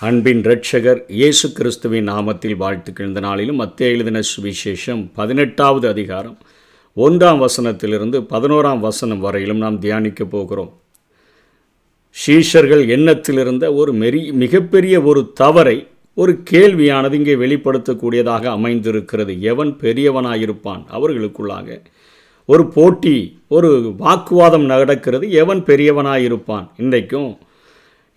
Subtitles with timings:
[0.00, 3.06] அன்பின் இரட்சகர் இயேசு கிறிஸ்துவின் நாமத்தில் வாழ்த்துக்கள்.
[3.06, 6.38] இந்த நாளிலும் மத்திய எழுதின சுவிசேஷம் பதினெட்டாவது அதிகாரம்
[6.96, 10.72] ஒன்றாம் வசனத்திலிருந்து பதினோராம் வசனம் வரையிலும் நாம் தியானிக்க போகிறோம்.
[12.26, 19.42] ஷீஷர்கள் எண்ணத்திலிருந்த ஒரு மெரி மிகப்பெரிய ஒரு தவறை ஒரு கேள்வியானது இங்கே வெளிப்படுத்தக்கூடியதாக அமைந்திருக்கிறது.
[19.42, 20.84] எவன் பெரியவனாயிருப்பான்?
[20.92, 21.82] அவர்களுக்குள்ளாக
[22.44, 25.30] ஒரு போட்டி ஒரு வாக்குவாதம் நடக்கிறது.
[25.30, 26.68] எவன் பெரியவனாயிருப்பான்?
[26.76, 27.38] இன்றைக்கும்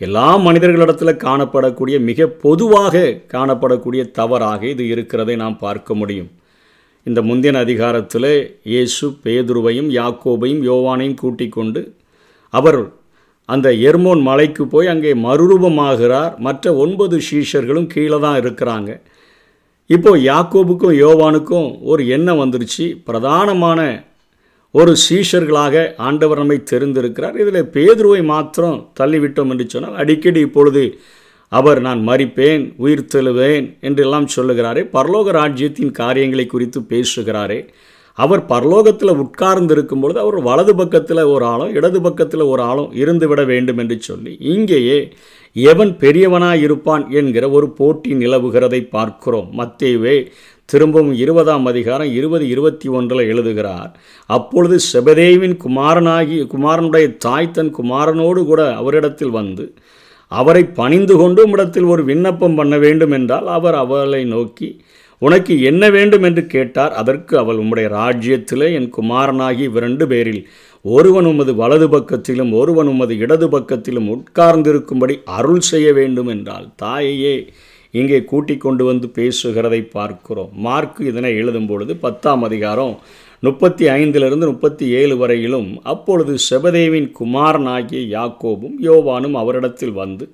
[0.05, 3.01] எல்லா மனிதர்களிடத்தில் காணப்படக்கூடிய மிக பொதுவாக
[3.33, 6.29] காணப்படக்கூடிய தவறாக இது இருக்கிறதை நாம் பார்க்க முடியும்.
[7.03, 8.31] இந்த முந்தின அதிகாரத்தில்
[8.63, 11.81] இயேசு பேதுருவையும் யாக்கோபையும் யோவானையும் கூட்டிக் கொண்டு
[12.53, 12.81] அவர்
[13.45, 16.33] அந்த எர்மோன் மலைக்கு போய் அங்கே மறுரூபமாகிறார்.
[16.37, 18.89] மற்ற ஒன்பது சீஷர்களும் கீழே தான் இருக்கிறாங்க.
[19.85, 22.85] இப்போது யாக்கோபுக்கும் யோவானுக்கும் ஒரு எண்ணம் வந்துருச்சு.
[23.07, 23.79] பிரதானமான
[24.71, 27.37] ஒரு சீஷர்களாக ஆண்டவர் நம்மை தெரிந்திருக்கிறார்.
[27.37, 30.83] இதில் பேதுருவை மாத்திரம் தள்ளிவிட்டோம் என்று சொன்னால் அடிக்கடி இப்பொழுது
[31.51, 34.83] அவர் நான் மறிப்பேன் உயிர் தெழுவேன் என்றெல்லாம் சொல்லுகிறாரே.
[34.93, 37.59] பரலோக ராஜ்யத்தின் காரியங்களை குறித்து பேசுகிறாரே.
[38.13, 43.45] அவர் பரலோகத்தில் உட்கார்ந்து இருக்கும் பொழுது அவர் வலது பக்கத்தில் ஒரு ஆளும் இடது பக்கத்தில் ஒரு ஆளும் இருந்துவிட
[43.45, 44.99] வேண்டும் என்று சொல்லி இங்கேயே
[45.53, 49.49] எவன் பெரியவனாய் இருப்பான் என்கிற ஒரு போட்டி நிலவுகிறதை பார்க்கிறோம்.
[49.57, 50.17] மத்தேவே
[50.69, 53.91] திரும்பவும் இருபதாம் அதிகாரம் இருபது இருபத்தி ஒன்றில் எழுதுகிறார்
[54.29, 59.73] அப்பொழுது செபதேவின் குமாரனாகி குமாரனுடைய தாய் தன் குமாரனோடு கூட அவரிடத்தில் வந்து
[60.31, 64.69] அவரை பணிந்து கொண்டு இடத்தில் ஒரு விண்ணப்பம் பண்ண வேண்டும் என்றால் அவர் அவளை நோக்கி
[65.21, 66.93] உனக்கு என்ன வேண்டும் என்று கேட்டார்.
[66.93, 70.47] அதற்கு அவள் உம்முடைய ராஜ்யத்திலே என் குமாரனாகி இரண்டு பேரில்
[70.81, 77.35] ஒருவன் உமது வலது பக்கத்திலும் ஒருவன் உமது இடது பக்கத்திலும் உட்கார்ந்திருக்கும்படி அருள் செய்ய வேண்டும் என்றால் தாயையே
[77.93, 80.51] இங்கே கூட்டி கொண்டு வந்து பேசுகிறதை பார்க்கிறோம்.
[80.65, 82.93] மார்க்கு இதனை எழுதும் பொழுது பத்தாம் அதிகாரம்
[83.43, 90.25] முப்பத்தி ஐந்திலிருந்து முப்பத்தி ஏழு வரையிலும் அப்பொழுது செபதேவின் குமாரனாகிய யாக்கோபும் யோவானும் அவரிடத்தில் வந்து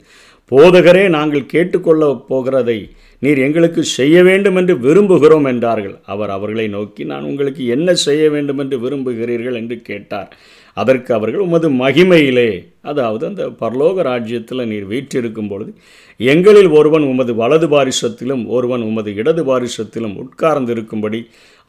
[0.52, 2.78] போதகரே நாங்கள் கேட்டுக்கொள்ள போகிறதை
[3.22, 5.96] நீர் எங்களுக்கு செய்ய வேண்டும் என்று விரும்புகிறோம் என்றார்கள்.
[6.06, 9.58] அவர் அவர்களை நோக்கி நான் உங்களுக்கு என்ன செய்ய வேண்டும் என்று விரும்புகிறீர்கள்?
[9.62, 10.30] என்று கேட்டார்.
[10.78, 12.50] அதற்கு அவர்கள் உமது மகிமையிலே
[12.92, 15.72] அதாவது அந்த பரலோக ராஜ்யத்தில் நீர் வீற்றிருக்கும் பொழுது
[16.20, 21.20] எங்களில் ஒருவன் உமது வலது பாரிசத்திலும் ஒருவன் உமது இடது பாரிசத்திலும் உட்கார்ந்திருக்கும்படி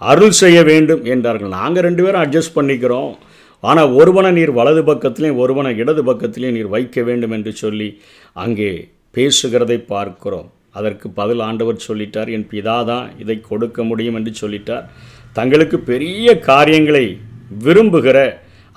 [0.03, 1.55] அருள் செய்ய வேண்டும் என்றார்கள்.
[1.59, 3.13] நாங்கள் ரெண்டு பேரும் அட்ஜஸ்ட் பண்ணிக்கிறோம்.
[3.63, 7.89] ஆனால் ஒருவனை நீர் வலது பக்கத்திலையும் ஒருவனை இடது பக்கத்திலையும் நீர் வைக்க வேண்டும் என்று சொல்லி
[8.45, 8.71] அங்கே
[9.17, 10.49] பேசுகிறதை பார்க்கிறோம்.
[10.79, 14.85] அதற்கு பதில் ஆண்டவர் சொல்லிட்டார் என் பிதா தான் இதை கொடுக்க முடியும் என்று சொல்லிட்டார்.
[15.39, 17.07] தங்களுக்கு பெரிய காரியங்களை
[17.65, 18.19] விரும்புகிற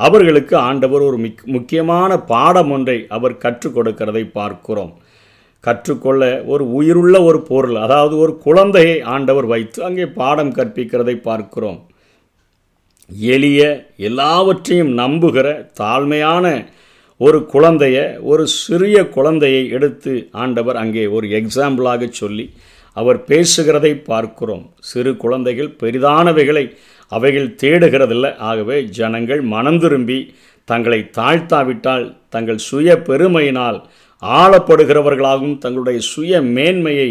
[0.05, 4.93] அவர்களுக்கு ஆண்டவர் ஒரு மிக் முக்கியமான பாடம் ஒன்றை அவர் கற்றுக் கொடுக்கிறதை பார்க்கிறோம்.
[5.63, 6.23] கற்றுக்கொள்ள
[6.53, 11.79] ஒரு உயிருள்ள ஒரு பொருள் அதாவது ஒரு குழந்தையை ஆண்டவர் வைத்து அங்கே பாடம் கற்பிக்கிறதை பார்க்கிறோம்.
[13.35, 13.61] எளிய
[14.09, 15.47] எல்லாவற்றையும் நம்புகிற
[15.81, 16.45] தாழ்மையான
[17.21, 17.97] ஒரு குழந்தைய
[18.31, 22.45] ஒரு சிறிய குழந்தையை எடுத்து ஆண்டவர் அங்கே ஒரு எக்ஸாம்பிளாக சொல்லி
[22.97, 24.63] அவர் பேசுகிறதை பார்க்கிறோம்.
[24.91, 26.63] சிறு குழந்தைகள் பெரிதானவைகளை
[27.09, 28.31] அவைகள் தேடுகிறதில்லை.
[28.49, 30.19] ஆகவே ஜனங்கள் மனம் திரும்பி
[30.69, 33.79] தங்களை தாழ்த்தாவிட்டால் தங்கள் சுய பெருமையினால்
[34.23, 37.09] ஆளப்படுகிறவர்களாகவும் தங்களுடைய சுய மேன்மையை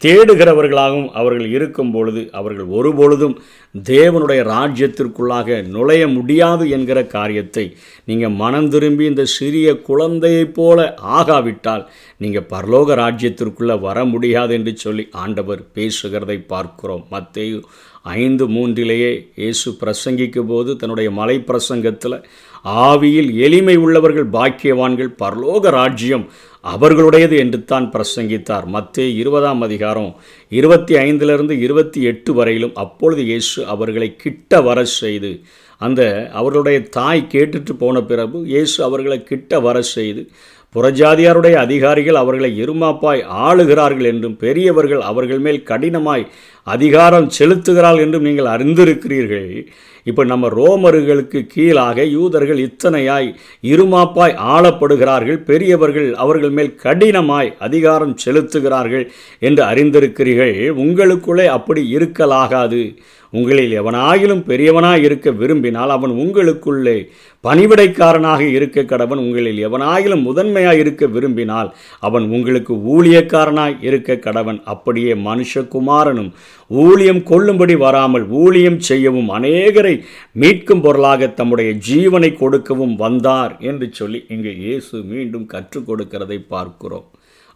[0.00, 3.34] தேடுகிறவர்களாகவும் அவர்கள் இருக்கும் பொழுது அவர்கள் ஒருபொழுதும்
[3.74, 11.84] தேவனுடைய ராஜ்யத்திற்குள்ளாக நுழைய முடியாது என்கிற காரியத்தை நீங்கள் மனம் திரும்பி இந்த சிறிய குழந்தையைப் போல ஆகாவிட்டால்
[12.16, 17.06] நீங்கள் பரலோக ராஜ்யத்திற்குள்ளே வர முடியாது என்று சொல்லி ஆண்டவர் பேசுகிறதை பார்க்கிறோம்.
[17.10, 17.60] மத்தேயு
[18.02, 22.24] ஐந்து மூன்றிலேயே இயேசு பிரசங்கிக்கும் போது தன்னுடைய மலை பிரசங்கத்தில்
[22.64, 26.28] ஆவியில் எளிமை உள்ளவர்கள் பாக்கியவான்கள் பரலோக ராஜ்யம்
[26.64, 28.66] அவர்களுடையது என்று தான் பிரசங்கித்தார்.
[28.66, 30.14] மத்தே இருபதாம் அதிகாரம்
[30.48, 35.40] இருபத்தி ஐந்திலிருந்து இருபத்தி எட்டு வரையிலும் அப்பொழுது இயேசு அவர்களை கிட்ட வர செய்து
[35.80, 40.28] அந்த அவர்களுடைய தாய் கேட்டுட்டு போன பிறகு இயேசு அவர்களை கிட்ட வர செய்து
[40.74, 46.26] புறஜாதியாருடைய அதிகாரிகள் அவர்களை இருமாப்பாய் ஆளுகிறார்கள் என்றும் பெரியவர்கள் அவர்கள் மேல் கடினமாய்
[46.64, 49.66] அதிகாரம் செலுத்துகிறார்கள் என்றும் நீங்கள் அறிந்திருக்கிறீர்கள்.
[50.04, 55.36] இப்போ நம்ம ரோமர்களுக்கு கீழாக யூதர்கள் இத்தனையாய் இருமாப்பாய் ஆளப்படுகிறார்கள்.
[55.36, 60.54] பெரியவர்கள் அவர்கள் மேல் கடினமாய் அதிகாரம் செலுத்துகிறார்கள் என்று அறிந்திருக்கிறீர்கள்.
[60.84, 62.96] உங்களுக்குள்ளே அப்படி இருக்கலாகாது.
[63.32, 66.96] உங்களில் எவனாயிலும் பெரியவனாக இருக்க விரும்பினால் அவன் உங்களுக்குள்ளே
[67.44, 69.20] பணிவிடைக்காரனாக இருக்க கடவன்.
[69.26, 71.68] உங்களில் எவனாயிலும் முதன்மையாக இருக்க விரும்பினால்
[72.08, 74.58] அவன் உங்களுக்கு ஊழியக்காரனாக இருக்க கடவன்.
[74.72, 76.30] அப்படியே மனுஷகுமாரனும்
[76.70, 79.94] ஊழியம் கொள்ளும்படி வராமல் ஊழியம் செய்யவும் அநேகரை
[80.42, 87.08] மீட்கும் பொருளாக தம்முடைய ஜீவனை கொடுக்கவும் வந்தார் என்று சொல்லி இங்கே இயேசு மீண்டும் கற்றுக் கொடுக்கிறதை பார்க்கிறோம்.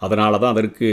[0.02, 0.88] அதனால தான் அதற்கு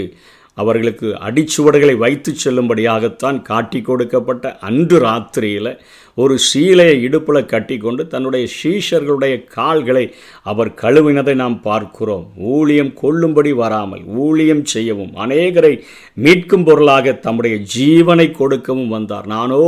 [0.58, 5.72] அவர்களுக்கு அடிச்சுவடுகளை வைத்து செல்லும்படியாகத்தான் காட்டி கொடுக்கப்பட்ட அன்று ராத்திரியில்
[6.18, 10.04] ஒரு சீலையை இடுப்பில் கட்டி கொண்டு தன்னுடைய சீஷர்களுடைய கால்களை
[10.52, 12.26] அவர் கழுவினதை நாம் பார்க்கிறோம்.
[12.54, 15.74] ஊழியம் கொள்ளும்படி வராமல் ஊழியம் செய்யவும் அநேகரை
[16.18, 19.28] மீட்கும் பொருளாக தம்முடைய ஜீவனை கொடுக்கவும் வந்தார்.
[19.36, 19.62] நானோ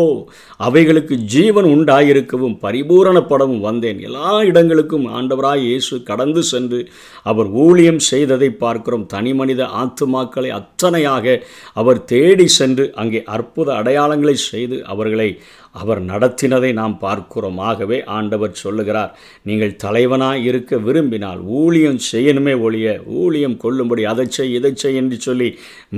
[0.57, 3.99] அவைகளுக்கு ஜீவன் உண்டாயிருக்கவும் பரிபூரணப்படவும் வந்தேன்.
[3.99, 6.81] எல்லா இடங்களுக்கும் ஆண்டவராய் இயேசு கடந்து சென்று
[7.23, 9.05] அவர் ஊழியம் செய்ததை பார்க்கிறோம்.
[9.05, 11.37] தனி மனித ஆத்துமாக்களை அத்தனையாக
[11.73, 15.29] அவர் தேடி சென்று அங்கே அற்புத அடையாளங்களை செய்து அவர்களை
[15.75, 17.59] அவர் நடத்தினதை நாம் பார்க்கிறோம்.
[17.69, 19.11] ஆகவே ஆண்டவர் சொல்லுகிறார்
[19.49, 22.87] நீங்கள் தலைவனாக இருக்க விரும்பினால் ஊழியம் செய்யணுமே ஒழிய
[23.21, 25.49] ஊழியம் கொள்ளும்படி அதை செய் இதை செய் என்று சொல்லி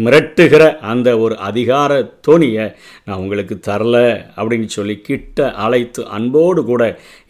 [0.05, 1.91] மிரட்டுகிற அந்த ஒரு அதிகார
[2.27, 2.67] தொனியை
[3.05, 3.95] நான் உங்களுக்கு தரல
[4.37, 6.83] அப்படின்னு சொல்லி கிட்ட அழைத்து அன்போடு கூட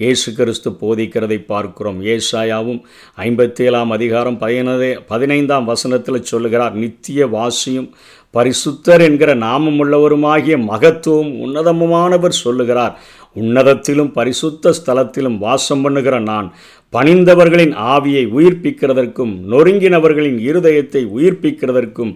[0.03, 1.99] இயேசு கிறிஸ்து போதிக்கிறதை பார்க்கிறோம்.
[2.15, 2.81] ஏசாயாவும்
[3.27, 7.89] ஐம்பத்தேழாம் அதிகாரம் பதினதே பதினைந்தாம் வசனத்தில் சொல்லுகிறார் நித்திய வாசியும்
[8.35, 12.95] பரிசுத்தர் என்கிற நாமமுள்ளவருமாகிய மகத்துவம் உன்னதமுமானவர் சொல்லுகிறார்.
[13.41, 16.47] உன்னதத்திலும் பரிசுத்த ஸ்தலத்திலும் வாசம் பண்ணுகிற நான்
[16.93, 22.11] பணிந்தவர்களின் ஆவியை உயிர்ப்பிக்கிறதற்கும் நொறுங்கினவர்களின் இருதயத்தை உயிர்ப்பிக்கிறதற்கும்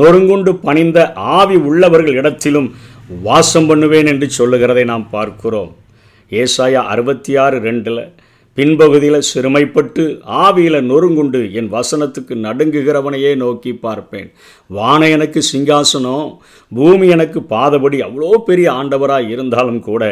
[0.00, 0.98] நொறுங்குண்டு பணிந்த
[1.38, 2.68] ஆவி உள்ளவர்கள் இடத்திலும்
[3.28, 5.72] வாசம் பண்ணுவேன் என்று சொல்லுகிறதை நாம் பார்க்கிறோம்.
[6.42, 8.02] ஏசாயா அறுபத்தி ஆறு ரெண்டில்
[8.56, 10.02] பின்பகுதியில் சிறுமைப்பட்டு
[10.44, 14.28] ஆவியில் நொறுங்குண்டு என் வசனத்துக்கு நடுங்குகிறவனையே நோக்கி பார்ப்பேன்.
[14.70, 16.28] வானை எனக்கு சிங்காசனம்
[16.72, 20.02] பூமி எனக்கு பாதபடி அவ்வளோ பெரிய ஆண்டவராக இருந்தாலும் கூட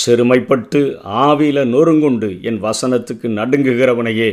[0.00, 0.80] சிறுமைப்பட்டு
[1.26, 4.28] ஆவியில் நொறுங்குண்டு என் வசனத்துக்கு நடுங்குகிறவனையே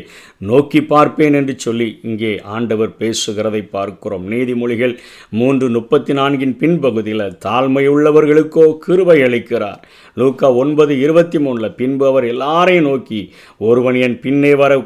[0.51, 4.25] நோக்கி பார்ப்பேன் என்று சொல்லி இங்கே ஆண்டவர் பேசுகிறதை பார்க்கிறோம்.
[4.31, 4.95] நீதிமொழிகள்
[5.29, 9.81] மூன்று முப்பத்தி நான்கின் பின்பகுதியில் தாழ்மையுள்ளவர்களுக்கோ கிருவை அளிக்கிறார்.
[10.17, 13.21] லூக்கா ஒன்பது இருபத்தி மூணில் பின்பு அவர் எல்லாரையும் நோக்கி
[13.57, 14.81] ஒருவன் என் பின்னே வர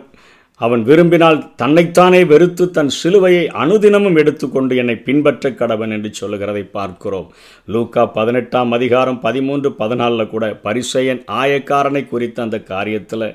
[0.61, 7.27] அவன் விரும்பினால் தன்னைத்தானே வெறுத்து தன் சிலுவையை அனுதினமும் எடுத்துக்கொண்டு என்னை பின்பற்ற கடவன் என்று சொல்லுகிறதை பார்க்கிறோம்.
[7.73, 13.27] லூக்கா பதினெட்டாம் அதிகாரம் பதிமூன்று பதினாலில் கூட பரிசையன் ஆயக்காரனை குறித்த அந்த காரியத்தில்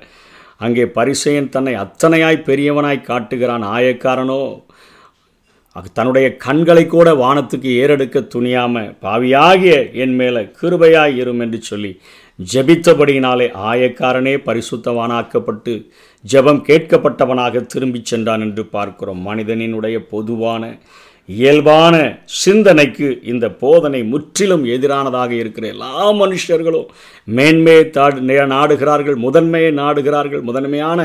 [0.56, 3.66] அங்கே பரிசையன் தன்னை அத்தனையாய் பெரியவனாய் காட்டுகிறான்.
[3.76, 4.40] ஆயக்காரனோ
[5.92, 12.00] தன்னுடைய கண்களை கூட வானத்துக்கு ஏறெடுக்க துணியாம பாவியாகிய என் மேலே கிருபையாய் இரும் என்று சொல்லி
[12.52, 15.72] ஜெபித்தபடியினாலே ஆயக்காரனே பரிசுத்தவானாக்கப்பட்டு
[16.32, 19.20] ஜெபம் கேட்கப்பட்டவனாக திரும்பிச் சென்றான் என்று பார்க்கிறோம்.
[19.28, 20.78] மனிதனினுடைய பொதுவான
[21.38, 21.94] இயல்பான
[22.42, 26.88] சிந்தனைக்கு இந்த போதனை முற்றிலும் எதிரானதாக இருக்கிற எல்லா மனுஷர்களும்
[27.36, 31.00] மேன்மையை தாடு நாடுகிறார்கள் முதன்மையை நாடுகிறார்கள் முதன்மையான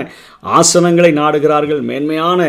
[0.60, 2.40] ஆசனங்களை நாடுகிறார்கள் மேன்மையான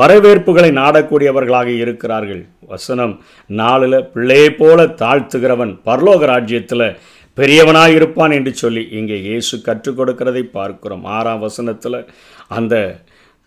[0.00, 2.42] வரவேற்புகளை நாடக்கூடியவர்களாக இருக்கிறார்கள்.
[2.72, 3.14] வசனம்
[3.50, 6.86] நாளில் பிள்ளையை போல தாழ்த்துகிறவன் பரலோக ராஜ்யத்தில்
[7.38, 11.04] பெரியவனாயிருப்பான் என்று சொல்லி இங்கே இயேசு கற்றுக் கொடுக்கிறதை பார்க்கிறோம்.
[11.16, 11.98] ஆறாம் வசனத்தில்
[12.58, 12.74] அந்த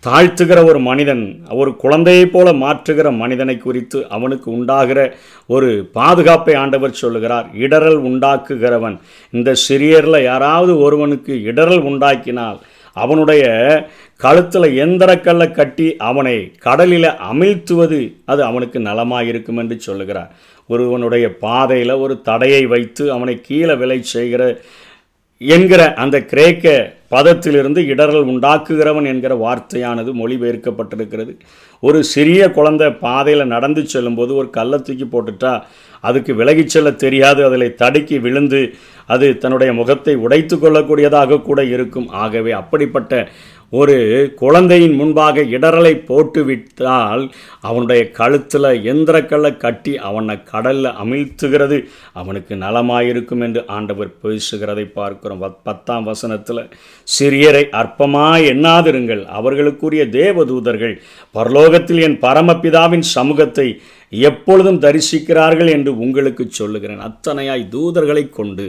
[0.06, 5.16] தாழ்த்துகிற ஒரு மனிதன் ஒரு குழந்தையைப் போல மாற்றுகிற மனிதனை குறித்து அவனுக்கு உண்டாகிற
[5.48, 7.48] ஒரு பாதுகாப்பை ஆண்டவர் சொல்லுகிறார்.
[7.60, 8.98] இடரல் உண்டாக்குகிறவன்.
[9.32, 12.58] இந்த சிறியரில் யாராவது ஒருவனுக்கு இடரல் உண்டாக்கினால்
[12.94, 13.46] அவனுடைய
[14.18, 20.36] கழுத்தில் எந்திரக்கல்லை கட்டி அவனை கடலில் அமிழ்த்துவது அது அவனுக்கு நலமாக இருக்கும் என்று சொல்லுகிறார்.
[20.68, 24.60] ஒருவனுடைய பாதையில் ஒரு தடையை வைத்து அவனை கீழே விலை செய்கிற
[25.38, 31.34] என்கிற அந்த கிரேக்க பதத்திலிருந்து இடரல் உண்டாக்குகிறவன் என்கிற வார்த்தையானது மொழிபெயர்க்கப்பட்டிருக்கிறது.
[31.80, 35.62] ஒரு சிறிய குழந்தை பாதையில் நடந்து செல்லும்போது ஒரு கல்லை தூக்கி போட்டுட்டா
[36.02, 38.74] அதுக்கு விலகிச் செல்ல தெரியாது அதில் தடுக்கி விழுந்து
[39.14, 42.08] அது தன்னுடைய முகத்தை உடைத்து கொள்ளக்கூடியதாக கூட இருக்கும்.
[42.24, 43.28] ஆகவே அப்படிப்பட்ட
[43.70, 43.96] ஒரு
[44.36, 47.24] குழந்தையின் முன்பாக இடரலை போட்டுவிட்டால்
[47.62, 51.78] அவனுடைய கழுத்தில் எந்திரக்கல்லை கட்டி அவனை கடலில் அமிழ்த்துகிறது.
[52.14, 55.44] அவனுக்கு நலமாயிருக்கும் என்று ஆண்டவர் பேசுகிறதை பார்க்கிறோம்.
[55.64, 56.64] பத்தாம் வசனத்தில்
[57.20, 59.24] சிறியரை அற்பமாக எண்ணாதிருங்கள்.
[59.40, 60.96] அவர்களுக்குரிய தேவதூதர்கள்
[61.34, 63.68] பரலோகத்தில் என் பரமபிதாவின் சமூகத்தை
[64.10, 67.06] எப்பொழுதும் தரிசிக்கிறார்கள் என்று உங்களுக்கு சொல்லுகிறேன்.
[67.10, 68.66] அத்தனையாய் தூதர்களை கொண்டு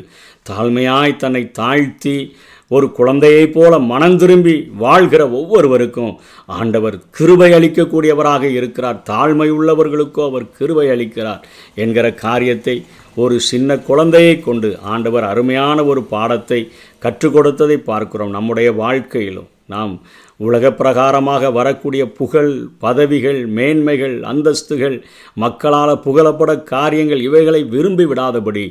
[0.51, 2.37] தாழ்மையாய் தன்னை தாழ்த்தி
[2.71, 6.13] ஒரு குழந்தையைப் போல மனம் திரும்பி வாழ்கிற ஒவ்வொருவருக்கும்
[6.47, 9.03] ஆண்டவர் கிருபை அளிக்கக்கூடியவராக இருக்கிறார்.
[9.11, 11.45] தாழ்மை உள்ளவர்களுக்கோ அவர் கிருபை அளிக்கிறார்
[11.75, 12.77] என்கிற காரியத்தை
[13.15, 16.61] ஒரு சின்ன குழந்தையை கொண்டு ஆண்டவர் அருமையான ஒரு பாடத்தை
[16.99, 18.31] கற்றுக் கொடுத்ததை பார்க்கிறோம்.
[18.31, 19.95] நம்முடைய வாழ்க்கையிலும் நாம்
[20.37, 24.97] உலக பிரகாரமாக வரக்கூடிய புகழ் பதவிகள் மேன்மைகள் அந்தஸ்துகள்
[25.35, 28.65] மக்களால் புகழப்பட காரியங்கள் இவைகளை விரும்பி விடாதபடி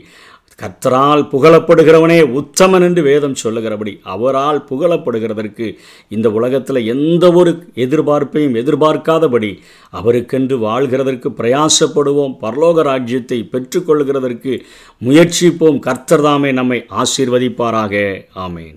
[0.62, 5.76] கர்த்தரால் புகழப்படுகிறவனே உத்தமன் என்று வேதம் சொல்லுகிறபடி அவரால் புகழப்படுகிறதற்கு
[6.10, 9.58] இந்த உலகத்தில் எந்த ஒரு எதிர்பார்ப்பையும் எதிர்பார்க்காதபடி
[9.90, 12.36] அவருக்கென்று வாழ்கிறதற்கு பிரயாசப்படுவோம்.
[12.42, 14.60] பரலோக ராஜ்யத்தை பெற்றுக்கொள்கிறதற்கு
[15.06, 15.80] முயற்சிப்போம்.
[15.80, 18.22] கர்த்தர் தாமே நம்மை ஆசீர்வதிப்பாராக.
[18.36, 18.76] ஆமேன்.